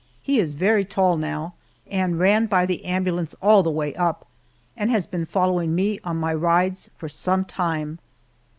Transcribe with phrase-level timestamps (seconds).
[0.23, 1.53] He is very tall now,
[1.85, 4.25] and ran by the ambulance all the way up,
[4.75, 7.99] and has been following me on my rides for some time.